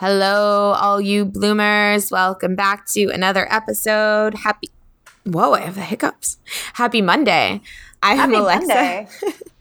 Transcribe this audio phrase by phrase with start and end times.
[0.00, 2.10] Hello, all you bloomers.
[2.10, 4.32] Welcome back to another episode.
[4.32, 4.70] Happy,
[5.26, 6.38] whoa, I have the hiccups.
[6.72, 7.60] Happy Monday.
[8.02, 9.06] I am Alexa.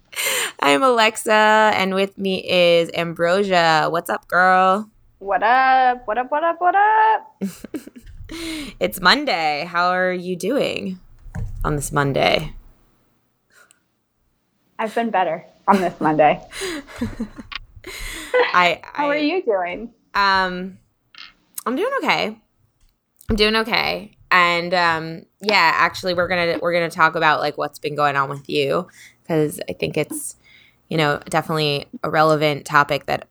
[0.61, 3.89] I am Alexa, and with me is Ambrosia.
[3.89, 4.89] What's up, girl?
[5.17, 6.07] What up?
[6.07, 6.31] What up?
[6.31, 6.61] What up?
[6.61, 7.35] What up?
[8.79, 9.65] it's Monday.
[9.67, 11.01] How are you doing
[11.65, 12.53] on this Monday?
[14.79, 16.41] I've been better on this Monday.
[18.53, 19.91] I, How are you doing?
[20.13, 20.79] Um,
[21.65, 22.37] I'm doing okay.
[23.29, 24.11] I'm doing okay.
[24.31, 28.29] And um, yeah, actually, we're gonna we're gonna talk about like what's been going on
[28.29, 28.87] with you
[29.23, 30.35] because I think it's
[30.87, 33.27] you know definitely a relevant topic that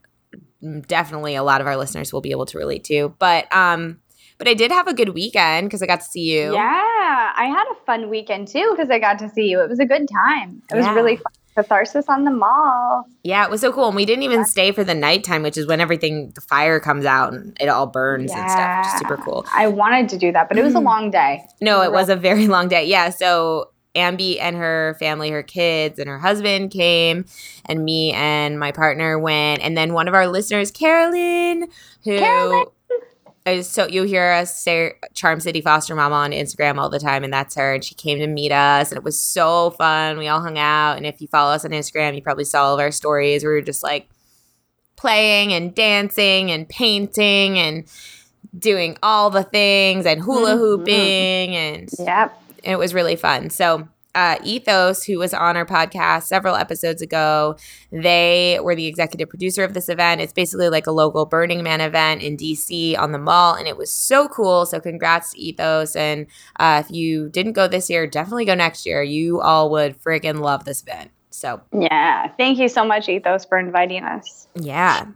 [0.87, 3.15] definitely a lot of our listeners will be able to relate to.
[3.19, 4.01] But um,
[4.39, 6.53] but I did have a good weekend because I got to see you.
[6.53, 9.61] Yeah, I had a fun weekend too because I got to see you.
[9.61, 10.63] It was a good time.
[10.71, 11.33] It was really fun.
[11.59, 13.05] Catharsis on the mall.
[13.25, 13.89] Yeah, it was so cool.
[13.89, 17.05] And we didn't even stay for the nighttime, which is when everything the fire comes
[17.05, 18.87] out and it all burns and stuff.
[18.87, 19.45] Is super cool.
[19.53, 20.85] I wanted to do that, but it was a mm.
[20.85, 21.45] long day.
[21.61, 22.85] No, it was a very long day.
[22.85, 23.11] Yeah.
[23.11, 27.25] So Ambi and her family, her kids and her husband came,
[27.65, 29.61] and me and my partner went.
[29.61, 31.67] And then one of our listeners, Carolyn,
[32.05, 32.67] who Carolyn!
[33.63, 37.33] So you hear us say Charm City Foster Mama on Instagram all the time, and
[37.33, 37.75] that's her.
[37.75, 40.19] And she came to meet us, and it was so fun.
[40.19, 40.97] We all hung out.
[40.97, 43.43] And if you follow us on Instagram, you probably saw all of our stories.
[43.43, 44.09] We were just like
[44.97, 47.85] playing and dancing and painting and
[48.59, 50.59] doing all the things and hula Mhm.
[50.59, 52.43] hooping and Yep.
[52.65, 53.51] it was really fun.
[53.51, 57.57] So, uh, Ethos, who was on our podcast several episodes ago,
[57.93, 60.21] they were the executive producer of this event.
[60.21, 63.77] It's basically like a local Burning Man event in DC on the mall, and it
[63.77, 64.67] was so cool.
[64.67, 65.95] So, congrats to Ethos.
[65.95, 66.27] And
[66.59, 69.03] uh, if you didn't go this year, definitely go next year.
[69.03, 71.11] You all would friggin' love this event.
[71.31, 72.33] So, Yeah.
[72.37, 74.49] Thank you so much, Ethos, for inviting us.
[74.55, 75.07] yeah.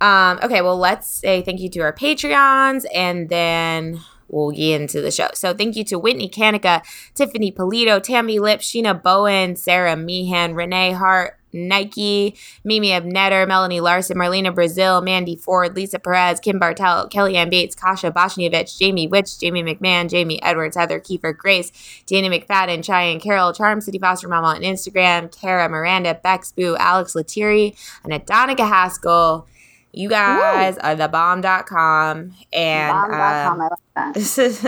[0.00, 5.00] Um, okay, well, let's say thank you to our Patreons and then we'll get into
[5.00, 5.28] the show.
[5.34, 6.82] So, thank you to Whitney Kanika,
[7.14, 14.16] Tiffany Polito, Tammy Lip, Sheena Bowen, Sarah Meehan, Renee Hart, Nike, Mimi Abnetter, Melanie Larson,
[14.16, 19.62] Marlena Brazil, Mandy Ford, Lisa Perez, Kim Bartel, Kellyanne Bates, Kasha Boshnievich, Jamie Witch, Jamie
[19.62, 21.72] McMahon, Jamie Edwards, Heather Kiefer, Grace,
[22.06, 27.14] Dana McFadden, Cheyenne Carroll, Charm City Foster Mama on Instagram, Kara Miranda, Bex Boo, Alex
[27.14, 29.46] Lettieri, and Adonica Haskell.
[29.92, 32.32] You guys are the bomb.com.
[32.52, 33.52] And Bomb.com.
[33.54, 34.14] um, I like that.
[34.14, 34.60] this is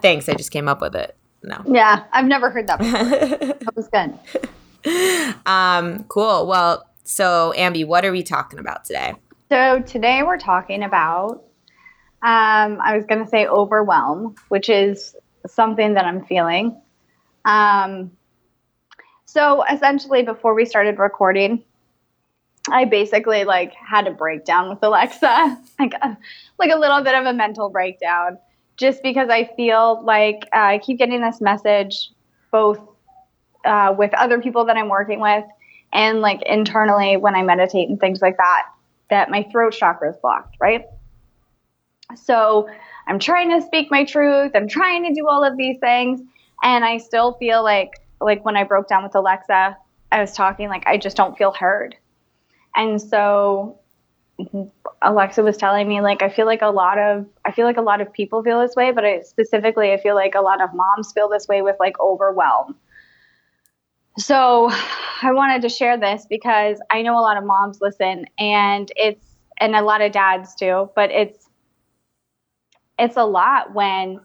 [0.00, 0.28] thanks.
[0.28, 1.16] I just came up with it.
[1.42, 1.62] No.
[1.66, 2.04] Yeah.
[2.12, 3.04] I've never heard that before.
[3.04, 5.36] that was good.
[5.46, 6.46] um, cool.
[6.46, 9.14] Well, so Ambi, what are we talking about today?
[9.50, 11.42] So today we're talking about,
[12.22, 15.16] um, I was going to say overwhelm, which is
[15.46, 16.80] something that I'm feeling.
[17.44, 18.12] Um,
[19.24, 21.64] so essentially, before we started recording,
[22.68, 26.16] I basically like had a breakdown with Alexa, like a,
[26.58, 28.38] like a little bit of a mental breakdown,
[28.76, 32.10] just because I feel like uh, I keep getting this message,
[32.50, 32.80] both
[33.64, 35.44] uh, with other people that I'm working with,
[35.92, 38.64] and like internally when I meditate and things like that
[39.10, 40.86] that my throat chakra is blocked, right?
[42.16, 42.68] So
[43.06, 44.52] I'm trying to speak my truth.
[44.54, 46.20] I'm trying to do all of these things.
[46.62, 47.90] And I still feel like,
[48.20, 49.76] like when I broke down with Alexa,
[50.12, 51.96] I was talking like I just don't feel heard.
[52.74, 53.78] And so
[55.02, 57.82] Alexa was telling me like I feel like a lot of I feel like a
[57.82, 60.70] lot of people feel this way, but I, specifically I feel like a lot of
[60.74, 62.76] moms feel this way with like overwhelm.
[64.18, 64.70] So
[65.22, 69.26] I wanted to share this because I know a lot of moms listen and it's
[69.58, 71.48] and a lot of dads too, but it's
[72.98, 74.20] it's a lot when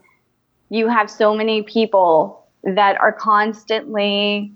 [0.69, 4.51] you have so many people that are constantly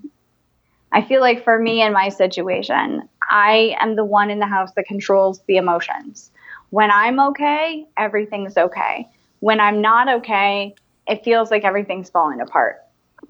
[0.92, 4.72] I feel like for me in my situation, I am the one in the house
[4.74, 6.30] that controls the emotions.
[6.70, 9.08] When I'm okay, everything's okay.
[9.38, 10.74] When I'm not okay,
[11.06, 12.80] it feels like everything's falling apart.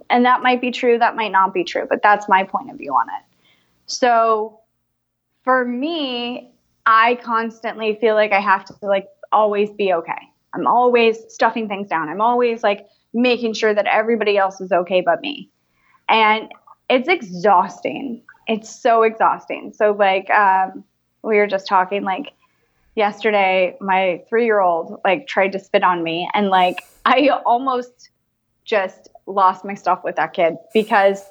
[0.09, 2.79] And that might be true, that might not be true, but that's my point of
[2.79, 3.25] view on it.
[3.87, 4.61] So
[5.45, 6.53] for me,
[6.87, 10.29] I constantly feel like I have to like always be okay.
[10.55, 12.09] I'm always stuffing things down.
[12.09, 15.51] I'm always like making sure that everybody else is okay but me.
[16.09, 16.51] And
[16.91, 18.23] it's exhausting.
[18.49, 19.73] It's so exhausting.
[19.73, 20.85] So like um,
[21.23, 22.33] we were just talking like
[22.97, 28.11] yesterday my 3-year-old like tried to spit on me and like I almost
[28.65, 31.25] just lost my stuff with that kid because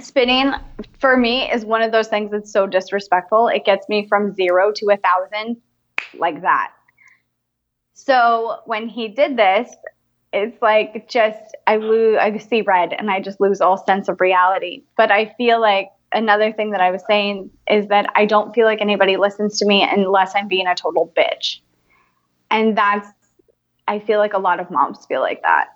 [0.00, 0.54] spitting
[0.98, 3.48] for me is one of those things that's so disrespectful.
[3.48, 5.56] It gets me from 0 to a 1000
[6.18, 6.72] like that.
[7.92, 9.70] So when he did this,
[10.32, 14.20] it's like just I lose I see red and I just lose all sense of
[14.20, 14.84] reality.
[14.96, 18.66] But I feel like another thing that I was saying is that I don't feel
[18.66, 21.58] like anybody listens to me unless I'm being a total bitch.
[22.50, 23.08] And that's
[23.88, 25.68] I feel like a lot of moms feel like that.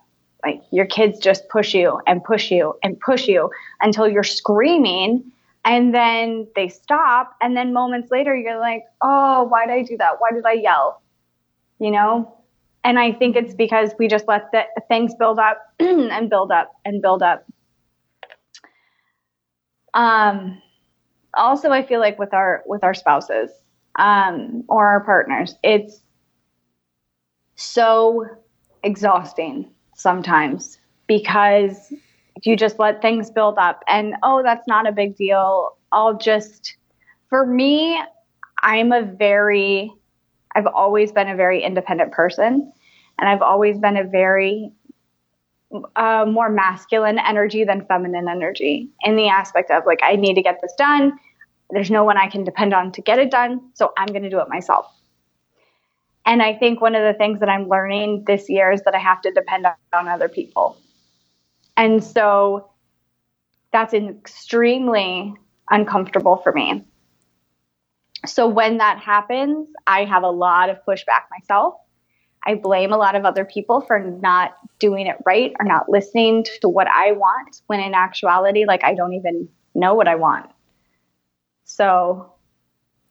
[0.44, 5.32] Like your kids just push you and push you and push you until you're screaming
[5.64, 9.96] and then they stop and then moments later you're like, "Oh, why did I do
[9.96, 10.20] that?
[10.20, 11.02] Why did I yell?"
[11.80, 12.44] You know?
[12.84, 16.72] And I think it's because we just let the things build up and build up
[16.84, 17.46] and build up.
[19.94, 20.60] Um,
[21.34, 23.50] also, I feel like with our with our spouses
[23.98, 26.02] um, or our partners, it's
[27.56, 28.26] so
[28.82, 31.92] exhausting sometimes because
[32.42, 36.76] you just let things build up and oh that's not a big deal i'll just
[37.30, 37.98] for me
[38.62, 39.90] i'm a very
[40.54, 42.72] I've always been a very independent person,
[43.18, 44.72] and I've always been a very
[45.96, 50.42] uh, more masculine energy than feminine energy in the aspect of like, I need to
[50.42, 51.18] get this done.
[51.70, 54.30] There's no one I can depend on to get it done, so I'm going to
[54.30, 54.86] do it myself.
[56.26, 58.98] And I think one of the things that I'm learning this year is that I
[58.98, 60.78] have to depend on other people.
[61.76, 62.70] And so
[63.72, 65.34] that's extremely
[65.70, 66.84] uncomfortable for me
[68.26, 71.75] so when that happens, I have a lot of pushback myself.
[72.47, 76.44] I blame a lot of other people for not doing it right or not listening
[76.61, 80.50] to what I want when in actuality, like I don't even know what I want.
[81.65, 82.35] So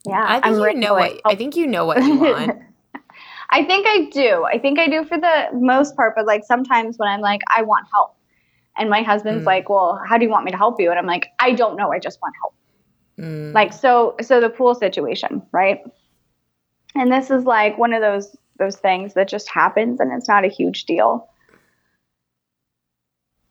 [0.06, 2.62] yeah, I think I'm you know what I think you know what you want.
[3.50, 4.45] I think I do.
[4.45, 7.62] I think I do for the most part, but like sometimes when I'm like, I
[7.63, 8.15] want help.
[8.75, 9.48] And my husband's mm.
[9.48, 10.89] like, Well, how do you want me to help you?
[10.89, 11.92] And I'm like, I don't know.
[11.92, 12.56] I just want help.
[13.19, 13.54] Mm.
[13.54, 15.80] Like so so the pool situation, right?
[16.95, 20.45] And this is like one of those those things that just happens and it's not
[20.45, 21.30] a huge deal.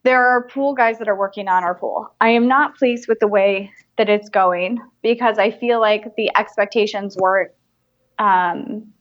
[0.04, 2.12] There are pool guys that are working on our pool.
[2.20, 6.30] I am not pleased with the way that it's going because I feel like the
[6.36, 7.52] expectations were
[8.18, 8.92] um,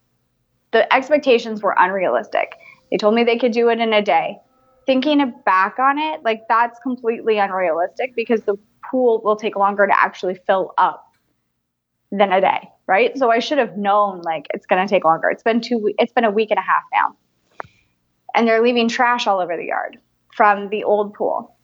[0.72, 2.54] the expectations were unrealistic.
[2.92, 4.38] They told me they could do it in a day.
[4.86, 8.58] Thinking back on it, like that's completely unrealistic because the
[8.91, 11.07] pool will take longer to actually fill up
[12.11, 13.17] than a day, right?
[13.17, 15.29] So I should have known like it's going to take longer.
[15.29, 17.15] It's been two it's been a week and a half now.
[18.35, 19.97] And they're leaving trash all over the yard
[20.35, 21.55] from the old pool.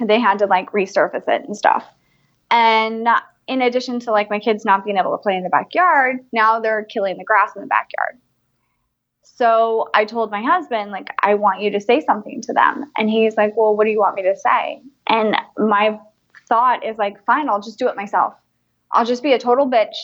[0.00, 1.84] They had to like resurface it and stuff.
[2.50, 3.08] And
[3.48, 6.60] in addition to like my kids not being able to play in the backyard, now
[6.60, 8.18] they're killing the grass in the backyard.
[9.22, 12.90] So I told my husband, like, I want you to say something to them.
[12.96, 14.82] And he's like, Well, what do you want me to say?
[15.06, 15.98] And my
[16.48, 18.34] thought is like, fine, I'll just do it myself.
[18.92, 19.96] I'll just be a total bitch,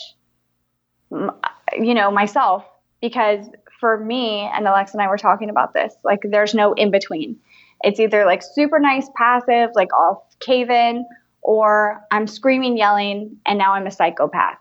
[1.11, 2.65] you know, myself.
[3.01, 3.47] Because
[3.79, 7.37] for me, and Alexa and I were talking about this, like, there's no in between.
[7.83, 11.05] It's either like super nice, passive, like I'll cave in,
[11.41, 14.57] or I'm screaming, yelling, and now I'm a psychopath.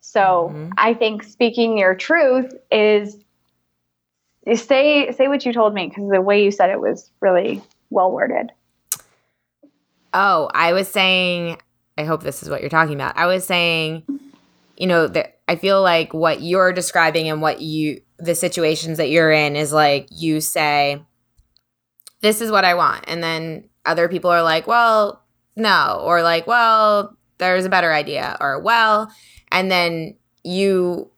[0.00, 0.72] So mm-hmm.
[0.76, 3.16] I think speaking your truth is,
[4.44, 7.62] is say say what you told me because the way you said it was really
[7.90, 8.50] well worded.
[10.14, 11.58] Oh, I was saying,
[11.96, 13.16] I hope this is what you're talking about.
[13.16, 14.04] I was saying,
[14.76, 19.10] you know, that I feel like what you're describing and what you, the situations that
[19.10, 21.02] you're in is like you say,
[22.20, 23.04] this is what I want.
[23.08, 25.22] And then other people are like, well,
[25.56, 26.00] no.
[26.02, 28.36] Or like, well, there's a better idea.
[28.40, 29.12] Or, well,
[29.50, 31.10] and then you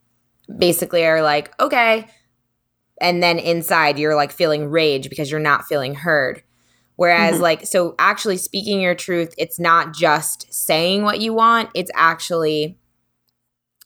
[0.59, 2.07] basically are like, okay.
[3.01, 6.43] And then inside you're like feeling rage because you're not feeling heard.
[6.97, 7.43] Whereas, mm-hmm.
[7.43, 12.79] like, so actually speaking your truth, it's not just saying what you want, it's actually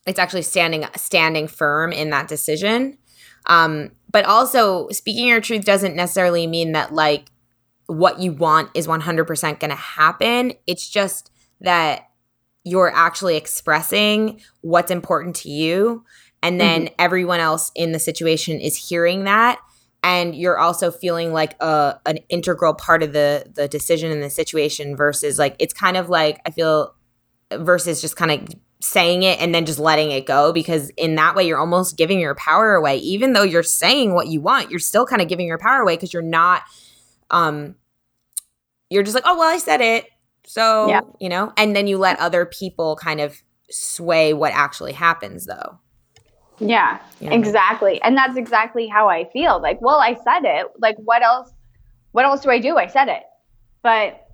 [0.07, 2.97] it's actually standing standing firm in that decision.
[3.47, 7.27] Um, but also speaking your truth doesn't necessarily mean that like
[7.87, 9.27] what you want is 100%
[9.61, 10.53] going to happen.
[10.67, 12.09] It's just that
[12.65, 16.05] you're actually expressing what's important to you
[16.43, 16.95] and then mm-hmm.
[16.99, 19.59] everyone else in the situation is hearing that
[20.03, 24.31] and you're also feeling like a an integral part of the the decision in the
[24.31, 26.95] situation versus like it's kind of like I feel
[27.53, 31.35] versus just kind of saying it and then just letting it go because in that
[31.35, 32.97] way you're almost giving your power away.
[32.99, 35.97] Even though you're saying what you want you're still kind of giving your power away
[35.97, 36.63] because you're not
[37.31, 37.75] um
[38.91, 40.07] you're just like oh well I said it.
[40.47, 41.01] So Yeah.
[41.21, 41.53] you know?
[41.57, 45.79] And then you let other people kind of sway what actually happens though
[46.61, 47.33] Yeah, Yeah.
[47.33, 48.01] exactly.
[48.03, 49.61] And that's exactly how I feel.
[49.61, 50.67] Like, well, I said it.
[50.79, 51.53] Like, what else?
[52.13, 52.77] What else do I do?
[52.77, 53.23] I said it.
[53.83, 54.27] But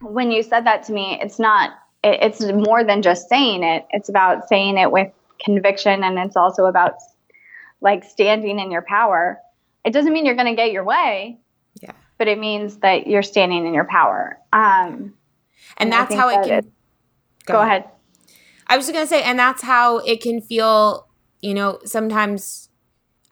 [0.00, 1.70] when you said that to me, it's not.
[2.04, 3.86] It, it's more than just saying it.
[3.90, 5.10] It's about saying it with
[5.44, 6.94] conviction, and it's also about
[7.80, 9.38] like standing in your power.
[9.84, 11.38] It doesn't mean you're going to get your way.
[11.80, 11.92] Yeah.
[12.18, 14.38] But it means that you're standing in your power.
[14.52, 15.14] Um,
[15.78, 16.72] and I that's how it that can it-
[17.46, 17.84] go ahead.
[18.68, 21.06] I was just gonna say, and that's how it can feel.
[21.42, 22.70] You know, sometimes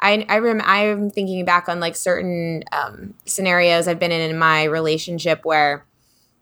[0.00, 4.38] I I rem I'm thinking back on like certain um, scenarios I've been in in
[4.38, 5.86] my relationship where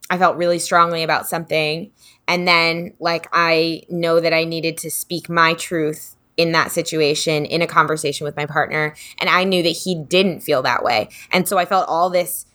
[0.09, 1.91] I felt really strongly about something,
[2.27, 7.45] and then like I know that I needed to speak my truth in that situation
[7.45, 11.09] in a conversation with my partner, and I knew that he didn't feel that way,
[11.31, 12.45] and so I felt all this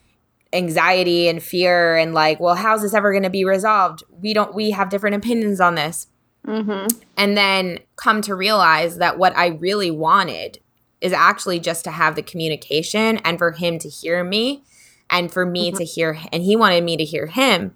[0.52, 4.02] anxiety and fear and like well how's this ever going to be resolved?
[4.20, 6.06] We don't we have different opinions on this
[6.46, 6.98] Mm-hmm.
[7.16, 10.58] and then come to realize that what I really wanted
[11.00, 14.62] is actually just to have the communication and for him to hear me
[15.08, 17.74] and for me to hear and he wanted me to hear him.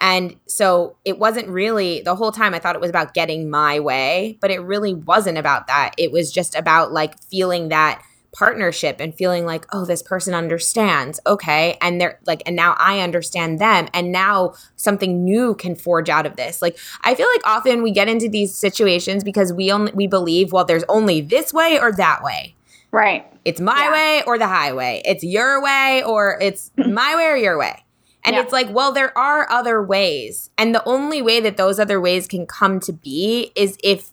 [0.00, 3.80] And so it wasn't really the whole time I thought it was about getting my
[3.80, 5.94] way but it really wasn't about that.
[5.96, 8.02] It was just about like feeling that
[8.38, 11.18] partnership and feeling like oh this person understands.
[11.26, 11.76] Okay.
[11.80, 13.88] And they're like and now I understand them.
[13.92, 16.62] And now something new can forge out of this.
[16.62, 20.52] Like I feel like often we get into these situations because we only we believe
[20.52, 22.54] well there's only this way or that way.
[22.92, 23.26] Right.
[23.44, 23.92] it's my Yeah.
[23.92, 25.02] way or the highway.
[25.04, 27.84] It's your way or it's my way or your way.
[28.24, 28.42] And Yeah.
[28.42, 30.50] it's like well there are other ways.
[30.56, 34.10] And the only way that those other ways can come to be is if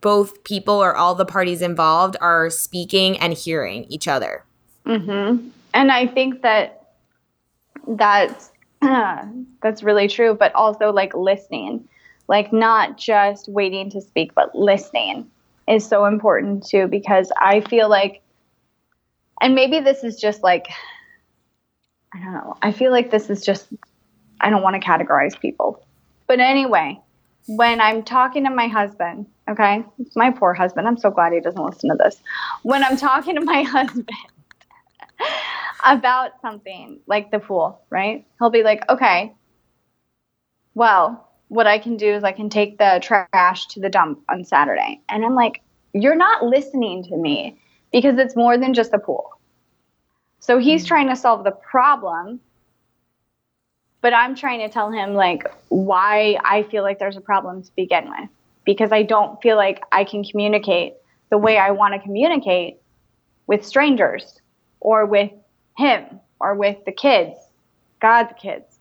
[0.00, 4.44] both people or all the parties involved are speaking and hearing each other
[4.86, 5.48] Mm-hmm.
[5.74, 6.94] And I think that
[7.86, 11.88] that's that's really true, but also like listening,
[12.28, 15.30] like not just waiting to speak, but listening
[15.68, 16.88] is so important too.
[16.88, 18.22] Because I feel like,
[19.40, 20.66] and maybe this is just like,
[22.14, 22.56] I don't know.
[22.60, 23.68] I feel like this is just
[24.40, 25.84] I don't want to categorize people,
[26.26, 27.00] but anyway,
[27.46, 31.40] when I'm talking to my husband, okay, it's my poor husband, I'm so glad he
[31.40, 32.20] doesn't listen to this.
[32.62, 34.08] When I'm talking to my husband
[35.84, 38.26] about something like the pool, right?
[38.38, 39.34] He'll be like, okay,
[40.74, 44.44] well, what I can do is I can take the trash to the dump on
[44.44, 45.00] Saturday.
[45.08, 45.60] And I'm like,
[45.92, 47.58] you're not listening to me
[47.92, 49.30] because it's more than just a pool.
[50.40, 50.88] So he's mm.
[50.88, 52.40] trying to solve the problem,
[54.02, 57.70] but I'm trying to tell him like why I feel like there's a problem to
[57.74, 58.28] begin with
[58.64, 60.94] because I don't feel like I can communicate
[61.30, 62.78] the way I want to communicate
[63.46, 64.40] with strangers
[64.80, 65.30] or with
[65.78, 67.38] him or with the kids,
[68.00, 68.78] God's kids,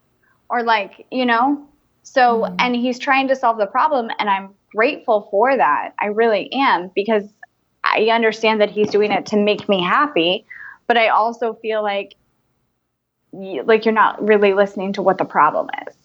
[0.49, 1.67] or like, you know?
[2.03, 2.55] So, mm-hmm.
[2.59, 5.93] and he's trying to solve the problem, and I'm grateful for that.
[5.99, 7.23] I really am because
[7.83, 10.45] I understand that he's doing it to make me happy,
[10.87, 12.15] but I also feel like
[13.33, 15.95] like you're not really listening to what the problem is.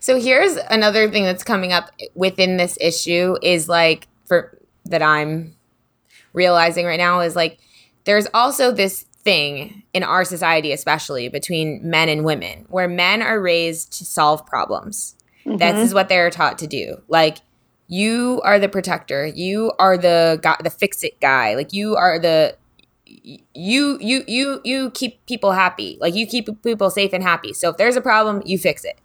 [0.00, 5.56] So here's another thing that's coming up within this issue is like for that I'm
[6.32, 7.58] realizing right now is like
[8.04, 13.40] there's also this thing in our society especially between men and women where men are
[13.40, 15.16] raised to solve problems.
[15.44, 15.78] This mm-hmm.
[15.78, 17.02] is what they're taught to do.
[17.08, 17.38] Like
[17.88, 19.26] you are the protector.
[19.26, 21.54] You are the guy, the fix it guy.
[21.54, 22.56] Like you are the
[23.54, 25.98] you you you you keep people happy.
[26.00, 27.52] Like you keep people safe and happy.
[27.52, 28.98] So if there's a problem, you fix it.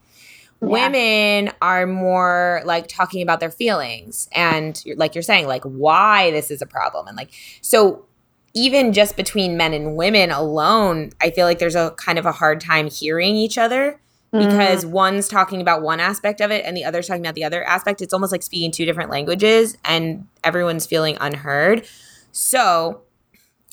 [0.59, 6.49] Women are more like talking about their feelings and like you're saying like why this
[6.49, 7.31] is a problem and like
[7.61, 8.05] so
[8.53, 12.31] even just between men and women alone, I feel like there's a kind of a
[12.31, 13.99] hard time hearing each other
[14.31, 14.47] mm-hmm.
[14.47, 17.63] because one's talking about one aspect of it and the other's talking about the other
[17.63, 18.01] aspect.
[18.01, 21.85] It's almost like speaking two different languages and everyone's feeling unheard.
[22.31, 23.02] So,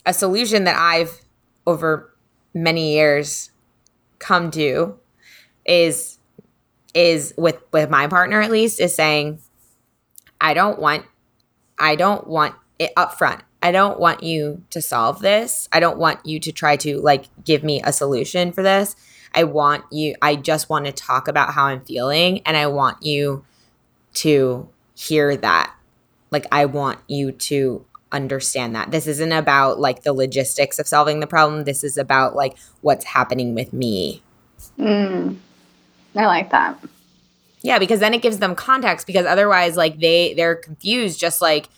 [0.07, 1.21] a solution that I've
[1.67, 2.13] over
[2.55, 3.51] many years
[4.19, 4.99] come to
[5.65, 6.19] is
[6.95, 9.41] is with with my partner at least is saying
[10.41, 11.05] I don't want
[11.79, 13.43] I don't want it up front.
[13.63, 15.69] I don't want you to solve this.
[15.71, 18.97] I don't want you to try to like give me a solution for this.
[19.35, 23.03] I want you I just want to talk about how I'm feeling and I want
[23.03, 23.45] you
[24.15, 25.75] to hear that.
[26.31, 28.91] Like I want you to understand that.
[28.91, 31.65] This isn't about like the logistics of solving the problem.
[31.65, 34.23] This is about like what's happening with me.
[34.79, 35.37] Mm,
[36.17, 36.79] I like that.
[37.63, 41.69] Yeah, because then it gives them context because otherwise like they they're confused just like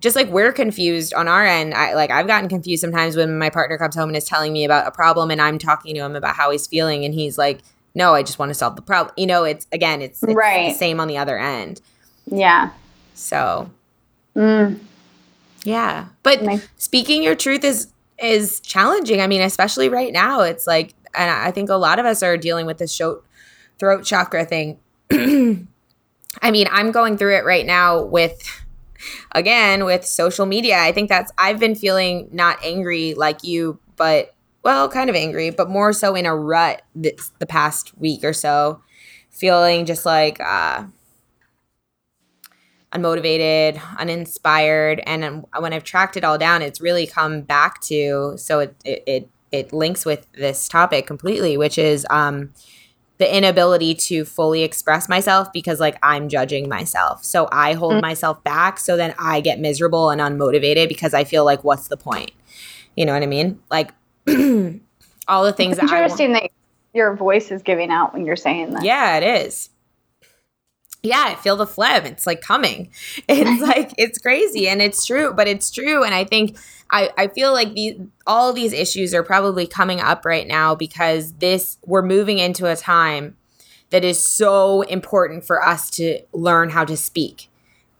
[0.00, 1.74] just like we're confused on our end.
[1.74, 4.64] I like I've gotten confused sometimes when my partner comes home and is telling me
[4.64, 7.62] about a problem and I'm talking to him about how he's feeling and he's like,
[7.94, 10.72] "No, I just want to solve the problem." You know, it's again, it's, it's right.
[10.72, 11.80] the same on the other end.
[12.26, 12.70] Yeah.
[13.14, 13.70] So,
[14.36, 14.78] mm.
[15.64, 16.08] Yeah.
[16.22, 16.68] But nice.
[16.76, 19.20] speaking your truth is is challenging.
[19.20, 22.36] I mean, especially right now, it's like and I think a lot of us are
[22.36, 23.22] dealing with this show,
[23.78, 24.78] throat chakra thing.
[25.10, 28.62] I mean, I'm going through it right now with
[29.32, 30.78] again with social media.
[30.78, 35.50] I think that's I've been feeling not angry like you, but well, kind of angry,
[35.50, 38.80] but more so in a rut this, the past week or so,
[39.30, 40.84] feeling just like uh
[42.94, 48.60] unmotivated, uninspired, and when I've tracked it all down, it's really come back to so
[48.60, 52.52] it it it, it links with this topic completely, which is um
[53.18, 57.24] the inability to fully express myself because like I'm judging myself.
[57.24, 58.02] So I hold mm-hmm.
[58.02, 61.96] myself back so then I get miserable and unmotivated because I feel like what's the
[61.96, 62.32] point?
[62.96, 63.60] You know what I mean?
[63.70, 63.92] Like
[65.28, 66.50] all the things it's interesting that, that
[66.92, 68.84] your voice is giving out when you're saying that.
[68.84, 69.70] Yeah, it is.
[71.04, 72.06] Yeah, I feel the phlegm.
[72.06, 72.90] It's like coming.
[73.28, 76.56] It's like it's crazy and it's true, but it's true and I think
[76.90, 81.32] I, I feel like these all these issues are probably coming up right now because
[81.34, 83.36] this we're moving into a time
[83.90, 87.48] that is so important for us to learn how to speak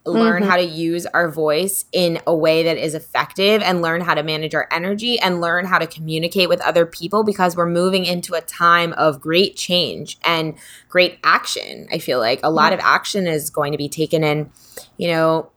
[0.06, 0.50] learn mm-hmm.
[0.50, 4.22] how to use our voice in a way that is effective and learn how to
[4.22, 8.34] manage our energy and learn how to communicate with other people because we're moving into
[8.34, 10.54] a time of great change and
[10.88, 11.86] great action.
[11.90, 14.50] I feel like a lot of action is going to be taken in,
[14.98, 15.50] you know,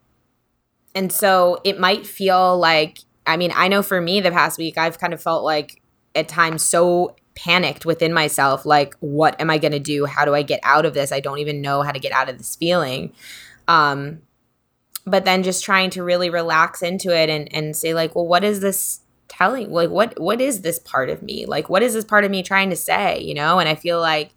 [0.96, 4.78] and so it might feel like I mean, I know for me the past week,
[4.78, 5.82] I've kind of felt like
[6.16, 10.06] at times so panicked within myself like, what am I going to do?
[10.06, 11.12] How do I get out of this?
[11.12, 13.14] I don't even know how to get out of this feeling.
[13.68, 14.22] Um,
[15.08, 18.44] but then just trying to really relax into it and, and say, like, well, what
[18.44, 19.72] is this telling?
[19.72, 21.46] Like, what what is this part of me?
[21.46, 23.22] Like, what is this part of me trying to say?
[23.22, 23.58] You know?
[23.60, 24.32] And I feel like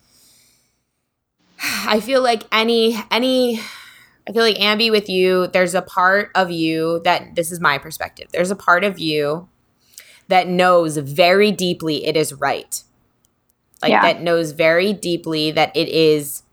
[1.63, 3.61] I feel like any any
[4.29, 7.77] I feel like Ambi with you, there's a part of you that this is my
[7.77, 8.29] perspective.
[8.33, 9.49] There's a part of you
[10.29, 12.85] that knows very deeply it is right.
[13.83, 14.03] Like yeah.
[14.03, 16.45] that knows very deeply that it is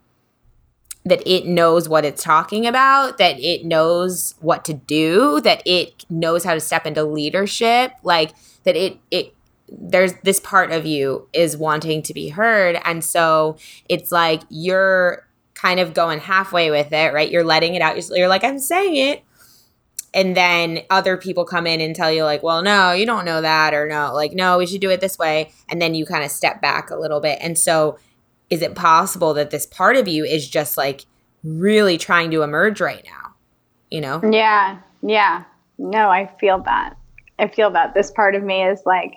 [1.10, 6.06] that it knows what it's talking about, that it knows what to do, that it
[6.10, 9.34] knows how to step into leadership, like that it it
[9.70, 13.58] there's this part of you is wanting to be heard and so
[13.90, 17.32] it's like you're kind of going halfway with it, right?
[17.32, 17.98] You're letting it out.
[18.10, 19.24] You're like, I'm saying it.
[20.14, 23.42] And then other people come in and tell you, like, well, no, you don't know
[23.42, 25.52] that, or no, like, no, we should do it this way.
[25.68, 27.40] And then you kind of step back a little bit.
[27.42, 28.00] And so,
[28.50, 31.06] is it possible that this part of you is just like
[31.44, 33.34] really trying to emerge right now?
[33.90, 34.22] You know?
[34.30, 34.80] Yeah.
[35.02, 35.44] Yeah.
[35.78, 36.96] No, I feel that.
[37.40, 39.14] I feel that this part of me is like,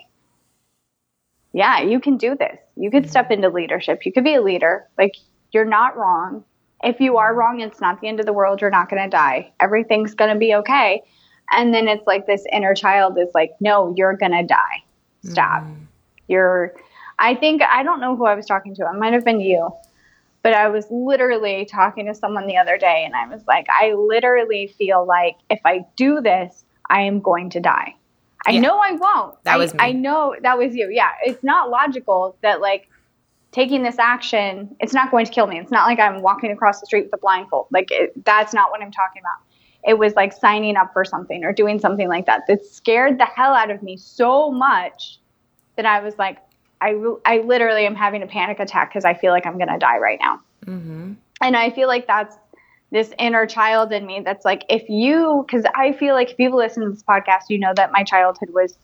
[1.53, 2.59] yeah, you can do this.
[2.75, 4.05] You could step into leadership.
[4.05, 4.87] You could be a leader.
[4.97, 5.15] Like
[5.51, 6.43] you're not wrong.
[6.83, 8.61] If you are wrong, it's not the end of the world.
[8.61, 9.51] You're not going to die.
[9.59, 11.03] Everything's going to be okay.
[11.51, 14.83] And then it's like this inner child is like, no, you're going to die.
[15.23, 15.63] Stop.
[15.63, 15.85] Mm.
[16.27, 16.73] You're,
[17.21, 18.81] I think, I don't know who I was talking to.
[18.81, 19.69] It might have been you.
[20.43, 23.93] But I was literally talking to someone the other day and I was like, I
[23.93, 27.95] literally feel like if I do this, I am going to die.
[28.47, 28.61] I yeah.
[28.61, 29.43] know I won't.
[29.43, 29.83] That was I, me.
[29.83, 30.89] I know that was you.
[30.91, 31.11] Yeah.
[31.23, 32.89] It's not logical that like
[33.51, 35.59] taking this action, it's not going to kill me.
[35.59, 37.67] It's not like I'm walking across the street with a blindfold.
[37.71, 39.45] Like it, that's not what I'm talking about.
[39.87, 43.25] It was like signing up for something or doing something like that that scared the
[43.25, 45.19] hell out of me so much
[45.75, 46.39] that I was like,
[46.81, 49.77] I, I literally am having a panic attack because I feel like I'm going to
[49.77, 50.39] die right now.
[50.65, 51.13] Mm-hmm.
[51.41, 52.35] And I feel like that's
[52.91, 56.53] this inner child in me that's like, if you, because I feel like if you've
[56.53, 58.75] listened to this podcast, you know that my childhood was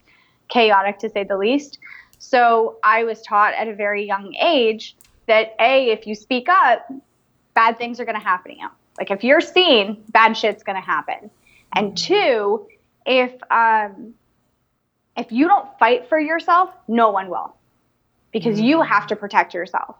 [0.47, 1.79] chaotic to say the least.
[2.19, 4.95] So I was taught at a very young age
[5.27, 6.89] that A, if you speak up,
[7.53, 8.67] bad things are going to happen to you.
[8.97, 11.29] Like if you're seen, bad shit's going to happen.
[11.73, 12.67] And two,
[13.05, 14.13] if um,
[15.15, 17.55] if you don't fight for yourself, no one will,
[18.31, 18.87] because you mm.
[18.87, 19.95] have to protect yourself.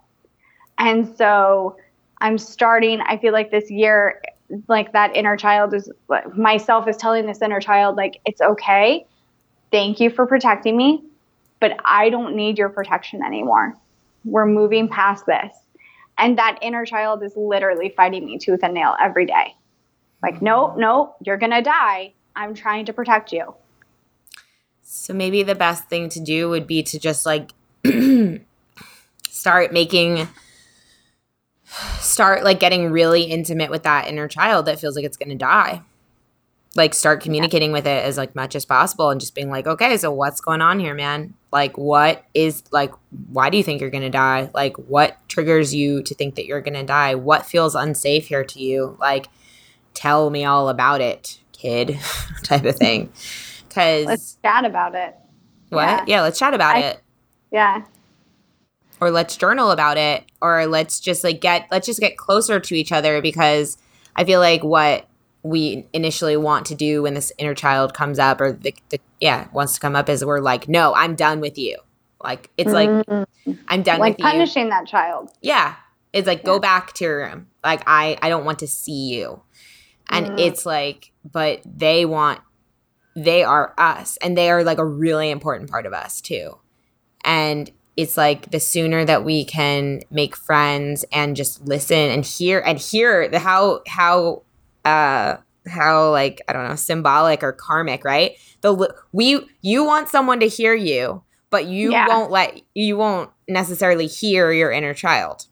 [0.78, 1.78] And so
[2.20, 3.02] I'm starting.
[3.02, 4.22] I feel like this year,
[4.68, 5.90] like that inner child is
[6.36, 9.06] myself is telling this inner child, like it's okay.
[9.72, 11.04] Thank you for protecting me
[11.60, 13.76] but I don't need your protection anymore.
[14.26, 15.56] We're moving past this.
[16.18, 19.56] And that inner child is literally fighting me tooth and nail every day.
[20.24, 22.14] Like, nope, nope, you're going to die.
[22.36, 23.54] I'm trying to protect you.
[24.82, 27.52] So maybe the best thing to do would be to just like
[29.30, 30.28] start making
[32.00, 35.36] start like getting really intimate with that inner child that feels like it's going to
[35.36, 35.82] die.
[36.76, 37.78] Like start communicating yeah.
[37.78, 40.62] with it as like much as possible and just being like okay so what's going
[40.62, 41.34] on here man?
[41.52, 42.92] Like what is like
[43.30, 44.50] why do you think you're going to die?
[44.54, 47.16] Like what triggers you to think that you're going to die?
[47.16, 48.98] What feels unsafe here to you?
[49.00, 49.28] Like
[49.94, 52.00] tell me all about it kid
[52.44, 53.12] type of thing.
[53.68, 55.16] Because let's chat about it.
[55.70, 55.82] What?
[55.82, 57.04] Yeah, yeah let's chat about I, it
[57.52, 57.84] yeah
[59.00, 62.76] or let's journal about it or let's just like get let's just get closer to
[62.76, 63.78] each other because
[64.16, 65.08] i feel like what
[65.44, 69.48] we initially want to do when this inner child comes up or the, the yeah
[69.54, 71.78] wants to come up is we're like no i'm done with you
[72.24, 73.52] like it's like mm-hmm.
[73.68, 74.70] i'm done with like with punishing you.
[74.70, 75.76] that child yeah
[76.14, 76.46] it's like yeah.
[76.46, 79.42] go back to your room like i i don't want to see you
[80.10, 80.40] and mm.
[80.40, 82.42] it's like but they want
[83.16, 86.58] they are us and they are like a really important part of us too
[87.28, 92.60] and it's like the sooner that we can make friends and just listen and hear
[92.60, 94.44] and hear the how how
[94.86, 95.36] uh
[95.68, 98.32] how like I don't know symbolic or karmic, right?
[98.62, 102.08] The we you want someone to hear you, but you yeah.
[102.08, 105.48] won't let you won't necessarily hear your inner child.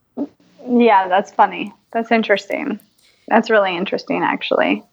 [0.67, 1.73] Yeah, that's funny.
[1.91, 2.79] That's interesting.
[3.27, 4.83] That's really interesting actually.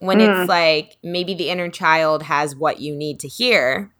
[0.00, 0.42] When mm.
[0.42, 3.93] it's like maybe the inner child has what you need to hear,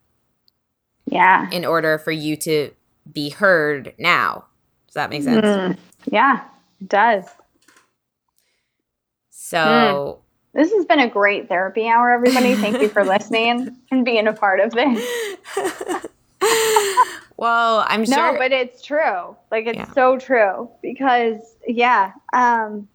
[1.05, 1.49] yeah.
[1.51, 2.71] In order for you to
[3.11, 4.45] be heard now.
[4.87, 5.45] Does that make sense?
[5.45, 5.77] Mm.
[6.11, 6.43] Yeah,
[6.81, 7.25] it does.
[9.29, 10.25] So mm.
[10.55, 12.55] This has been a great therapy hour, everybody.
[12.55, 15.05] Thank you for listening and being a part of this.
[17.37, 18.31] well, I'm sure.
[18.31, 19.35] No, but it's true.
[19.51, 19.91] Like it's yeah.
[19.91, 22.13] so true because yeah.
[22.31, 22.87] Um,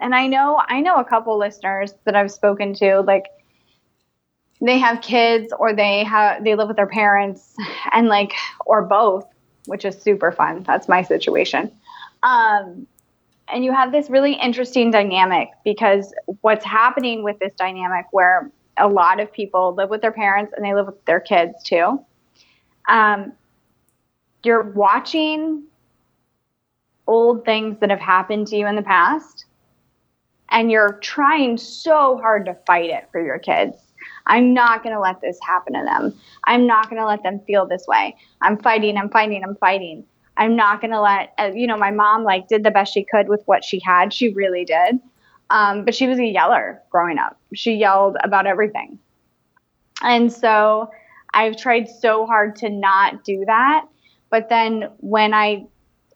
[0.00, 3.26] and I know I know a couple listeners that I've spoken to, like
[4.60, 7.54] they have kids or they have they live with their parents
[7.92, 8.32] and like
[8.64, 9.26] or both
[9.66, 10.62] which is super fun.
[10.62, 11.70] That's my situation.
[12.22, 12.86] Um,
[13.48, 18.88] and you have this really interesting dynamic because what's happening with this dynamic where a
[18.88, 22.04] lot of people live with their parents and they live with their kids too
[22.88, 23.32] um,
[24.42, 25.64] you're watching
[27.06, 29.46] old things that have happened to you in the past
[30.50, 33.76] and you're trying so hard to fight it for your kids
[34.26, 36.14] I'm not going to let this happen to them.
[36.44, 38.16] I'm not going to let them feel this way.
[38.40, 40.04] I'm fighting, I'm fighting, I'm fighting.
[40.36, 43.04] I'm not going to let, uh, you know, my mom like did the best she
[43.04, 44.12] could with what she had.
[44.12, 45.00] She really did.
[45.48, 47.38] Um, but she was a yeller growing up.
[47.54, 48.98] She yelled about everything.
[50.02, 50.90] And so
[51.32, 53.86] I've tried so hard to not do that.
[54.30, 55.66] But then when I